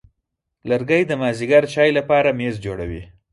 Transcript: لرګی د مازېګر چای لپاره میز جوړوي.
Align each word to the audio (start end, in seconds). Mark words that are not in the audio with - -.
لرګی 0.69 1.01
د 1.07 1.11
مازېګر 1.21 1.63
چای 1.73 1.91
لپاره 1.97 2.29
میز 2.39 2.55
جوړوي. 2.65 3.03